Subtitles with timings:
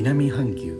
[0.00, 0.78] 南半球。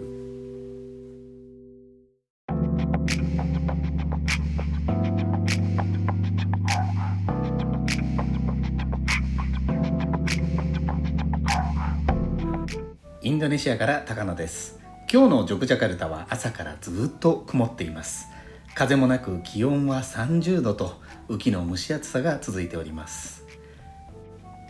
[13.20, 14.78] インドネシアから高野です。
[15.12, 18.28] 今日のジョクジャカルタは朝からずっと曇っています。
[18.76, 20.94] 風もなく気温は30度と
[21.28, 23.37] 雨季の蒸し暑さが続いております。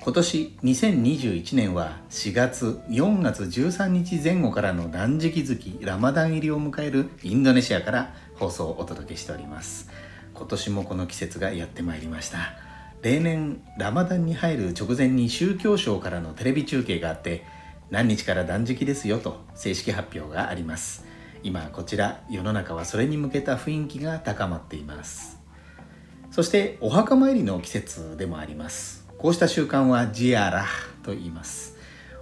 [0.09, 9.91] 今年2021年は4月4月13日前後からの断食月ラマダン入りを迎えるインドネシアから放送をお届けしております。
[10.33, 12.39] 今年もこの季節がやってまいりました。
[13.03, 17.45] 例年ラマダンに入る直前に宗教省からのテレビ中継があって
[17.91, 21.05] 何日から断食ですよと正式発表があります。
[21.43, 25.39] 今こちら世の中はそれに向けた雰囲気が高まっています。
[26.31, 28.98] そしてお墓参りの季節でもあります。
[29.19, 30.67] こうした習慣はジアラ
[31.03, 31.77] と言います。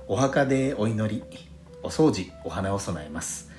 [0.08, 1.22] お墓でお祈り
[1.82, 3.50] お掃除お花を供えます。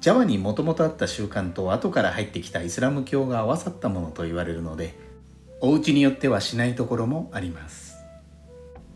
[0.00, 4.94] ジャワにもともとあった習慣と後から入ってきたイスラム教が合わさったものと言われるので
[5.60, 7.96] お家によってはしないところもあります。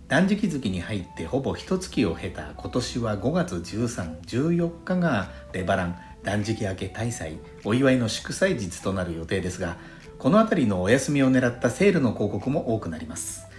[0.09, 9.77] 断食月に入ってほぼ一月を経た今年は5月1314日がレバラン断食明け大祭お祝いの祝祭日となる予定ですが
[10.19, 13.51] この辺りのお休みを狙ったセールの広告も多くなります。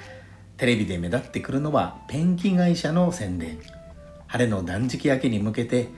[0.62, 3.58] テレビで目立ってくるのはペンキ会社の宣伝。
[4.28, 5.90] 晴れの断食明けに向けて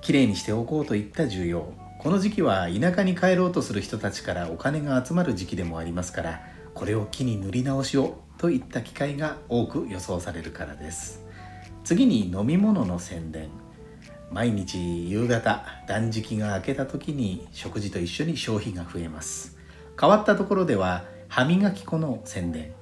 [0.00, 1.72] きれいにしておこうといった需要。
[1.98, 6.40] この時期は田舎に帰ろうとする人たちからお金が集まる時期でもありますから
[6.72, 11.24] これを機に塗り直しをといった機会が多く予想されるからです。
[11.82, 13.48] 次に飲み物の宣伝。
[14.30, 19.58] 毎日夕方断食が明けた時に食事と一緒に消費が増えます。
[20.00, 22.72] 変わったところでは歯磨き粉の宣伝。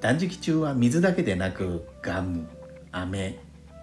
[0.00, 2.46] 断食中は水だけでなくガム
[2.92, 3.38] 飴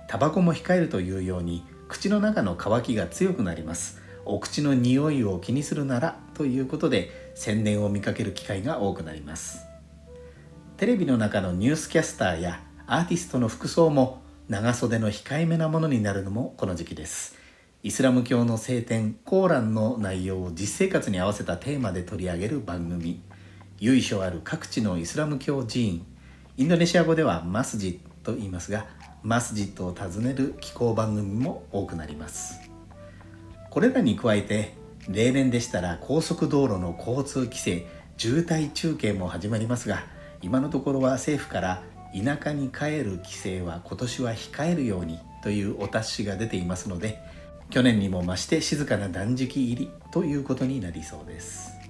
[0.08, 4.01] タバコも控えるというように口の中の渇きが強くなります。
[4.23, 9.66] お口の匂いを気にするならということで宣伝を見かける機会が多くなります。
[10.78, 17.35] テレビの中のニュースキャスターやアーティストの服装も長袖の控えめなものになるのもこの時期です。
[17.84, 23.22] イスラム教の聖典コーランの内容を実生活に合わせたテーマで取り上げる番組。
[23.78, 26.06] 由緒ある各地のイスラム教寺院。
[26.56, 28.86] インドネシア語ではマスジッと言いますが
[29.22, 32.62] マスジットを訪ねる気候番組も多くなります。
[33.69, 34.75] これらに加えて
[35.09, 37.85] 例年でしたら高速道路の交通規制
[38.16, 40.06] 渋滞中継も始まりますが
[40.41, 41.84] 今のところは政府から
[42.14, 47.19] 田舎に帰る規制は今年は控えるようにというお達しが出ていますので
[47.69, 51.84] 去年にも増して静かな断食入りということになりそうです。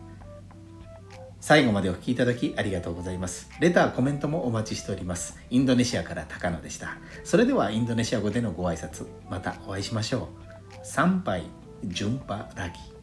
[1.45, 3.51] 最後までお聴きいただきありがとうございます。
[3.59, 5.37] レターコメントもお待ちしております。
[5.51, 6.97] インドネシアから高野でした。
[7.23, 10.29] それではインドネシア語でのご挨拶またお会いしましょ
[10.73, 10.83] う。
[10.83, 11.43] 参拝
[11.83, 12.94] 順波ラギ